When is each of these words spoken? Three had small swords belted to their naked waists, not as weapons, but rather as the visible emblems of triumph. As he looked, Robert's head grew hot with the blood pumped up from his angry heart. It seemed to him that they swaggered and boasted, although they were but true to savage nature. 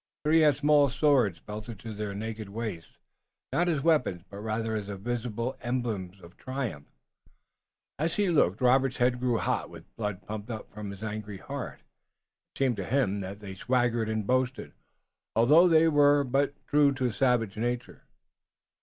Three 0.25 0.39
had 0.39 0.55
small 0.55 0.89
swords 0.89 1.39
belted 1.39 1.77
to 1.81 1.93
their 1.93 2.15
naked 2.15 2.49
waists, 2.49 2.97
not 3.53 3.69
as 3.69 3.83
weapons, 3.83 4.23
but 4.31 4.37
rather 4.39 4.75
as 4.75 4.87
the 4.87 4.97
visible 4.97 5.55
emblems 5.61 6.19
of 6.21 6.35
triumph. 6.37 6.87
As 7.99 8.15
he 8.15 8.27
looked, 8.27 8.61
Robert's 8.61 8.97
head 8.97 9.19
grew 9.19 9.37
hot 9.37 9.69
with 9.69 9.83
the 9.83 9.93
blood 9.97 10.25
pumped 10.25 10.49
up 10.49 10.73
from 10.73 10.89
his 10.89 11.03
angry 11.03 11.37
heart. 11.37 11.81
It 11.81 12.57
seemed 12.57 12.77
to 12.77 12.83
him 12.85 13.19
that 13.21 13.41
they 13.41 13.53
swaggered 13.53 14.09
and 14.09 14.25
boasted, 14.25 14.73
although 15.35 15.67
they 15.67 15.87
were 15.87 16.23
but 16.23 16.55
true 16.65 16.91
to 16.95 17.11
savage 17.11 17.55
nature. 17.55 18.01